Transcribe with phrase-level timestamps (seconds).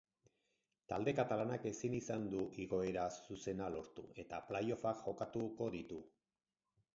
[0.93, 6.01] Talde katalanak ezin izan du igoera zuzena lortu eta playoffak jokatuko ditu.